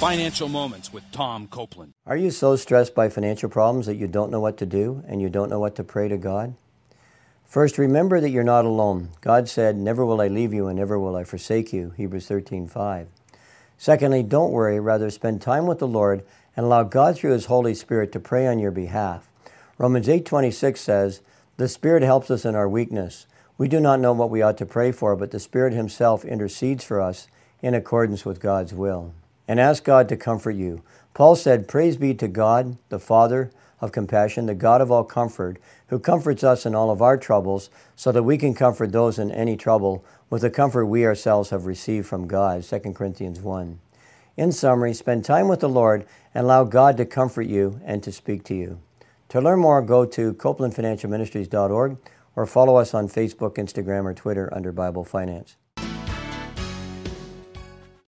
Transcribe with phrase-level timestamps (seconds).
[0.00, 1.92] Financial Moments with Tom Copeland.
[2.04, 5.22] Are you so stressed by financial problems that you don't know what to do and
[5.22, 6.56] you don't know what to pray to God?
[7.44, 9.10] First, remember that you're not alone.
[9.20, 11.94] God said, Never will I leave you and never will I forsake you.
[11.96, 13.06] Hebrews 13 5.
[13.78, 16.24] Secondly, don't worry, rather spend time with the Lord
[16.56, 19.30] and allow God through His Holy Spirit to pray on your behalf.
[19.78, 21.20] Romans 8:26 says,
[21.56, 23.26] "The Spirit helps us in our weakness.
[23.56, 26.82] We do not know what we ought to pray for, but the Spirit himself intercedes
[26.82, 27.28] for us
[27.62, 29.12] in accordance with God's will."
[29.46, 30.82] And ask God to comfort you.
[31.12, 35.58] Paul said, "Praise be to God, the Father of compassion, the God of all comfort,
[35.88, 39.30] who comforts us in all of our troubles, so that we can comfort those in
[39.30, 43.78] any trouble with the comfort we ourselves have received from God." 2 Corinthians 1.
[44.36, 48.10] In summary, spend time with the Lord and allow God to comfort you and to
[48.10, 48.78] speak to you.
[49.28, 51.96] To learn more, go to CopelandFinancialMinistries.org
[52.34, 55.56] or follow us on Facebook, Instagram, or Twitter under Bible Finance.